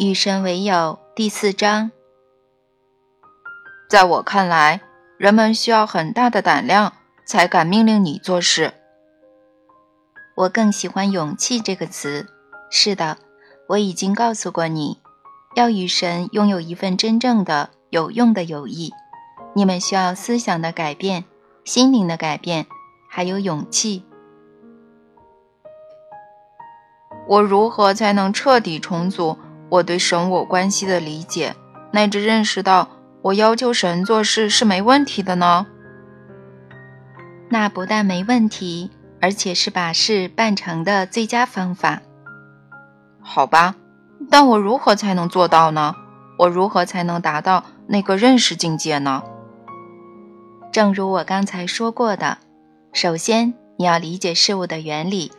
[0.00, 1.90] 与神为友第四章。
[3.86, 4.80] 在我看来，
[5.18, 6.94] 人们需要很大的胆量
[7.26, 8.72] 才敢命令你做事。
[10.34, 12.26] 我更喜欢“勇气”这个词。
[12.70, 13.18] 是的，
[13.68, 15.02] 我已经告诉过你，
[15.54, 18.94] 要与神拥有一份真正的有用的友谊，
[19.52, 21.26] 你们需要思想的改变、
[21.62, 22.66] 心灵的改变，
[23.06, 24.06] 还有勇气。
[27.28, 29.36] 我如何才能彻底重组？
[29.70, 31.54] 我对神我关系的理解，
[31.92, 32.88] 乃至认识到
[33.22, 35.66] 我要求神做事是没问题的呢？
[37.48, 42.02] 那不但没问题，而且是把事办成的最佳方法。
[43.20, 43.76] 好吧，
[44.28, 45.94] 但我如何才能做到呢？
[46.38, 49.22] 我如何才能达到那个认识境界呢？
[50.72, 52.38] 正如我刚才说过的，
[52.92, 55.30] 首先你要理解事物的原理，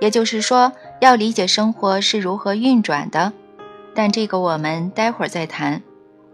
[0.00, 3.32] 也就是说，要理解生活是如何运转的。
[3.96, 5.82] 但这个我们待会儿再谈。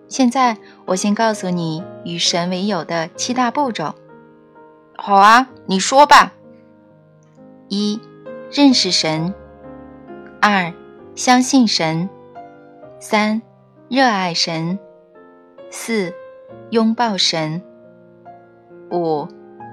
[0.08, 3.94] 现在我先告诉你与神为友的七大步骤。
[4.96, 6.34] 好啊，你说吧。
[7.68, 8.00] 一、
[8.50, 9.32] 认识神；
[10.40, 10.74] 二、
[11.14, 12.08] 相信神；
[13.00, 13.40] 三、
[13.88, 14.78] 热爱神；
[15.70, 16.12] 四、
[16.70, 17.62] 拥抱神；
[18.90, 19.26] 五、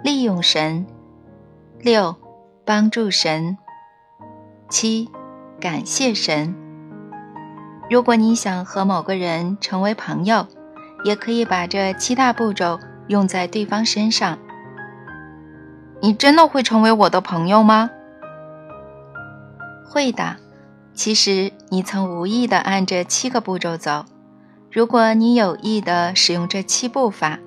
[0.03, 0.85] 利用神；
[1.81, 2.15] 六、
[2.63, 3.57] 帮助神；
[4.69, 5.09] 七、
[5.59, 6.68] 感谢神。
[7.89, 10.45] 如果你想和某个人成为朋友，
[11.03, 14.37] 也可以把这七大步骤用在对方身上。
[15.99, 17.89] 你真的会成为我的朋友吗？
[19.85, 20.37] 会的。
[20.93, 24.05] 其实你曾无意的按这七个步骤走。
[24.71, 27.39] 如果你有意的使用这七步法，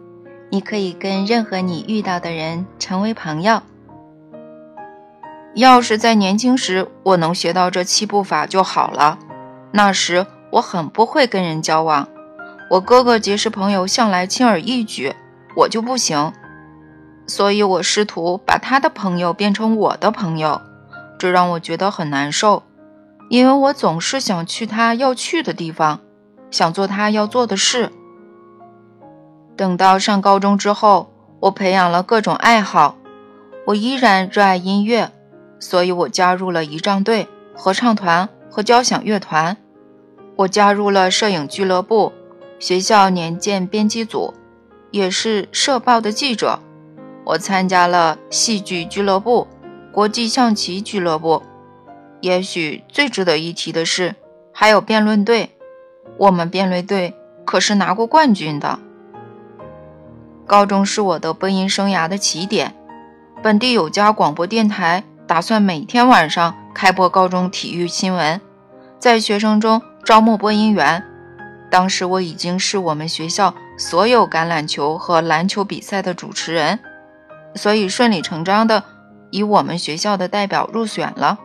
[0.51, 3.63] 你可以跟任何你遇到的人成为朋友。
[5.55, 9.19] 要是在年轻时我能学到这七步法就好了。
[9.73, 12.07] 那时我很不会跟人交往，
[12.71, 15.15] 我哥哥结识朋友向来轻而易举，
[15.57, 16.33] 我就不行，
[17.27, 20.61] 所以我试图把他的朋友变成我的朋友，
[21.19, 22.63] 这让我觉得很难受，
[23.31, 26.01] 因为我总是想去他要去的地方，
[26.51, 27.91] 想做他要做的事。
[29.57, 32.97] 等到上高中之后，我培养了各种爱好，
[33.67, 35.11] 我依然热爱音乐，
[35.59, 39.57] 所以我加入了仪仗队、合唱团和交响乐团。
[40.37, 42.13] 我加入了摄影俱乐部、
[42.59, 44.35] 学校年鉴编辑组，
[44.91, 46.61] 也是社报的记者。
[47.25, 49.49] 我参加了戏剧俱乐部、
[49.91, 51.43] 国际象棋俱乐部。
[52.21, 54.15] 也许最值得一提的是，
[54.53, 55.51] 还有辩论队。
[56.19, 57.15] 我们辩论队
[57.47, 58.79] 可是拿过冠军的。
[60.47, 62.75] 高中是我的播音生涯的起点。
[63.43, 68.39] 本地有家广播电台打算每天晚上开播高中体育新闻，
[68.99, 69.81] 在学生中。
[70.05, 71.03] 招募播音员，
[71.71, 76.79] 当时我已经是我们学校所有橄榄球和篮球比赛的主持人，
[77.55, 78.85] 所以顺理成章的
[79.31, 81.39] 以我们学校的代表入选了。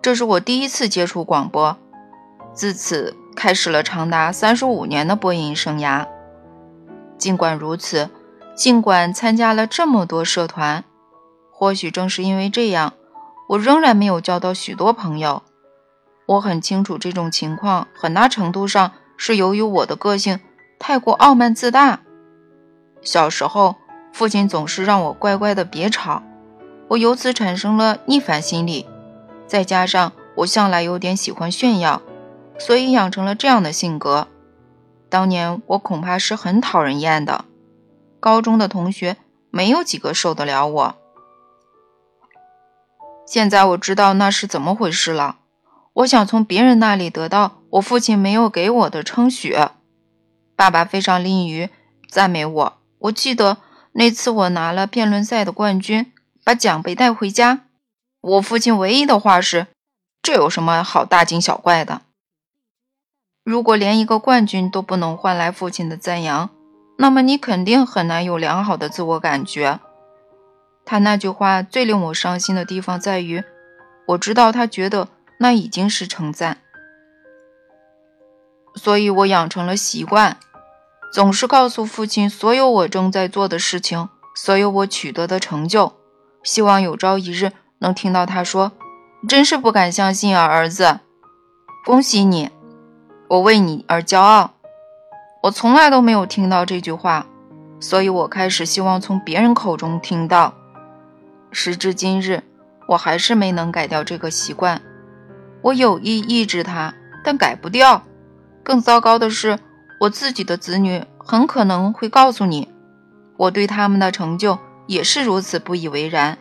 [0.00, 1.76] 这是我第一次接触广播，
[2.52, 6.06] 自此开始了长达三十五年的播音生涯。
[7.18, 8.08] 尽管如此，
[8.54, 10.84] 尽管参加了这么多社团，
[11.58, 12.94] 或许正是因为这样，
[13.48, 15.42] 我仍然没有交到许多朋友。
[16.24, 20.38] 我很清楚，这种情况很大程度上是由于我的个性
[20.78, 21.98] 太过傲慢自大。
[23.02, 23.74] 小时候，
[24.12, 26.22] 父亲总是让我乖乖的别吵，
[26.86, 28.86] 我由此产生了逆反心理。
[29.48, 32.00] 再加上我向来有点喜欢炫耀，
[32.56, 34.28] 所以养成了这样的性格。
[35.08, 37.46] 当年我恐怕是很讨人厌的，
[38.20, 39.16] 高中的同学
[39.50, 40.94] 没有几个受得了我。
[43.30, 45.36] 现在我知道那是怎么回事了。
[45.92, 49.54] 我想从别人那里得到我父亲没有给我的称许。
[50.56, 51.68] 爸爸非常吝于
[52.08, 52.78] 赞美我。
[53.00, 53.58] 我记得
[53.92, 56.10] 那次我拿了辩论赛的冠军，
[56.42, 57.66] 把奖杯带回家，
[58.22, 59.66] 我父亲唯一的话是
[60.22, 62.00] ：“这有什么好大惊小怪的？
[63.44, 66.48] 如果连一个冠军都不能换来父亲的赞扬，
[66.96, 69.80] 那么你肯定很难有良好的自我感觉。”
[70.88, 73.44] 他那句话最令我伤心的地方在于，
[74.06, 75.08] 我知道他觉得。
[75.40, 76.58] 那已经是称赞，
[78.74, 80.36] 所以我养成了习惯，
[81.12, 85.92] 总是告诉父亲所有我正在做的事情，所有我取得的成就，
[86.42, 88.72] 希望有朝一日能听到他说
[89.28, 90.98] ：“真是不敢相信啊，儿子，
[91.84, 92.50] 恭喜你，
[93.28, 94.54] 我为你而骄傲。”
[95.44, 97.24] 我从来都没有听到这句话，
[97.78, 100.52] 所以我开始希望从别人口中听到。
[101.50, 102.42] 时至今日，
[102.88, 104.80] 我还是没能改掉这个习惯。
[105.62, 108.02] 我有意抑制它，但改不掉。
[108.62, 109.58] 更糟糕的是，
[110.00, 112.68] 我自己的子女很可能会告诉你，
[113.36, 116.38] 我对他们的成就也是如此不以为然。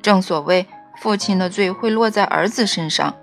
[0.00, 0.66] 正所谓，
[1.00, 3.14] 父亲的罪会落在儿子身上。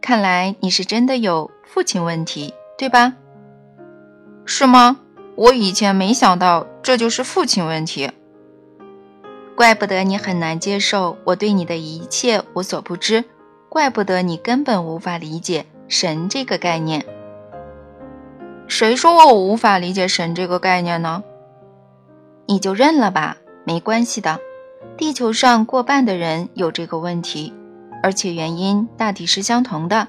[0.00, 3.14] 看来你是真的有父亲问题，对吧？
[4.44, 4.98] 是吗？
[5.36, 8.10] 我以前没想到这就是父亲问题。
[9.56, 13.24] 怪不得你很难接受我对你的一切无所不知，
[13.68, 17.06] 怪不得你根本无法理解神这个概念。
[18.66, 21.22] 谁说我无法理解神这个概念呢？
[22.46, 24.40] 你就认了吧，没关系的。
[24.96, 27.52] 地球上过半的人有这个问题。
[28.02, 30.08] 而且原因大抵是相同的，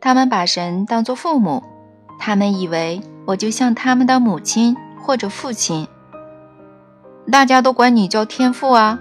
[0.00, 1.62] 他们把神当作父母，
[2.18, 5.86] 他们以为我就像他们的母亲或者父亲。
[7.30, 8.98] 大家都管你叫天父啊。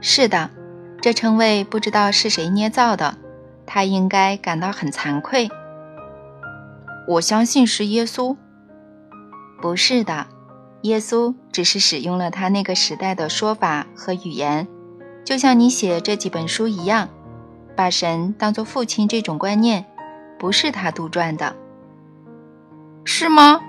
[0.00, 0.50] 是的，
[1.02, 3.16] 这称谓不知道是谁捏造的，
[3.66, 5.50] 他应该感到很惭愧。
[7.08, 8.36] 我相信是耶稣。
[9.60, 10.26] 不是的，
[10.82, 14.68] 耶稣只是使用了他那个时代的说法和语言，
[15.24, 17.08] 就像你写这几本书一样。
[17.74, 19.84] 把神当作父亲这种观念，
[20.36, 21.54] 不是他杜撰的，
[23.04, 23.60] 是吗？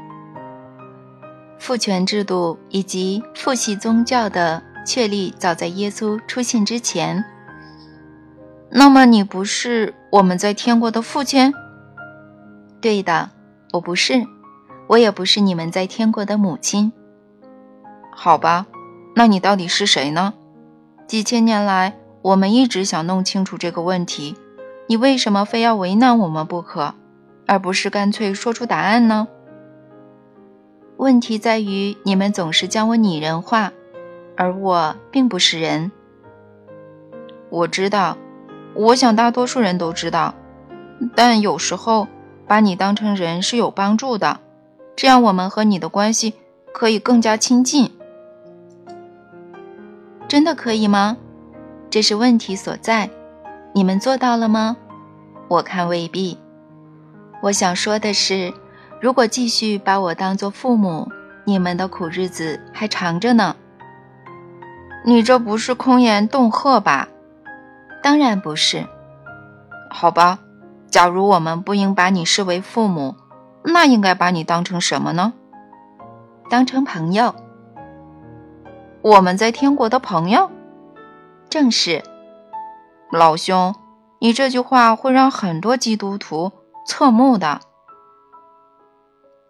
[1.59, 7.23] 父权制度以及父系宗教的确立，早在耶稣出现之前。
[8.71, 11.53] 那么你不是我们在天国的父亲？
[12.81, 13.29] 对的，
[13.73, 14.25] 我不是，
[14.87, 16.91] 我也不是你们在天国的母亲。
[18.11, 18.65] 好吧，
[19.15, 20.33] 那你到底是谁呢？
[21.07, 21.95] 几千年来。
[22.21, 24.35] 我们一直想弄清楚这个问题，
[24.87, 26.93] 你为什么非要为难我们不可，
[27.47, 29.29] 而不是干脆说出答案呢？
[30.99, 33.71] 问题在于你们总是将我拟人化，
[34.35, 35.93] 而我并不是人。
[37.49, 38.17] 我知道，
[38.73, 40.35] 我想大多数人都知道，
[41.15, 42.05] 但有时候
[42.45, 44.41] 把你当成人是有帮助的，
[44.97, 46.33] 这样我们和你的关系
[46.73, 47.89] 可以更加亲近。
[50.27, 51.15] 真的可以吗？
[51.89, 53.09] 这是问题所在，
[53.73, 54.75] 你们做到了吗？
[55.47, 56.37] 我看未必。
[57.41, 58.53] 我想说的是，
[59.01, 61.09] 如果继续把我当做父母，
[61.45, 63.55] 你们的苦日子还长着呢。
[65.05, 67.07] 你这不是空言恫吓吧？
[68.03, 68.85] 当然不是。
[69.89, 70.39] 好吧，
[70.89, 73.15] 假如我们不应把你视为父母，
[73.63, 75.33] 那应该把你当成什么呢？
[76.49, 77.33] 当成朋友。
[79.01, 80.51] 我们在天国的朋友。
[81.49, 82.03] 正是，
[83.11, 83.73] 老兄，
[84.19, 86.51] 你这句话会让很多基督徒
[86.85, 87.61] 侧目的。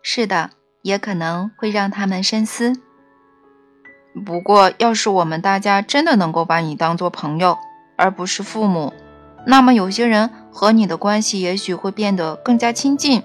[0.01, 0.51] 是的，
[0.81, 2.73] 也可能会让他们深思。
[4.25, 7.57] 不过，要是我们大家真的能够把你当做朋友，
[7.95, 8.93] 而不是父母，
[9.45, 13.23] 那么有些人和你的关系也许会变得更加亲近。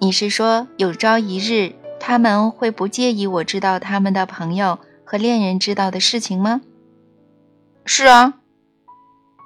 [0.00, 6.62] 你是说，有朝一日他们会不介意我知道他们的朋友和恋人知道的事情吗？
[7.84, 8.34] 是啊，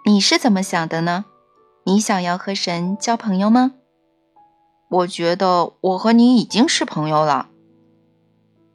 [0.05, 1.25] 你是怎么想的呢？
[1.85, 3.73] 你想要和神交朋友吗？
[4.93, 7.49] 我觉得我和你已经是朋友了。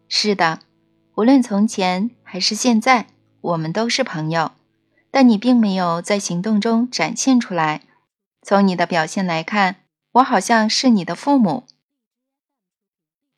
[0.10, 0.60] 是的，
[1.14, 3.06] 无论从前还是现在，
[3.42, 4.52] 我们都是朋友。
[5.12, 7.84] 但你并没有在行动中展现出来。
[8.42, 9.76] 从你的表现来看，
[10.14, 11.66] 我好像是你的父母。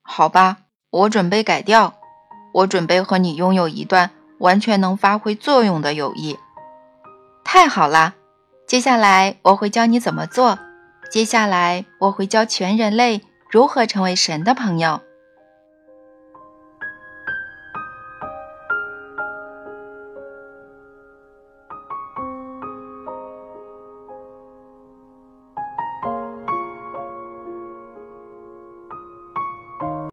[0.01, 1.95] 好吧，我准备改掉。
[2.53, 4.11] 我准备和你拥有一段。
[4.39, 6.39] 完全能发挥作用的友谊，
[7.43, 8.15] 太好了！
[8.65, 10.57] 接下来我会教你怎么做。
[11.09, 15.01] 接下来我会教全人类如何成为神的朋友。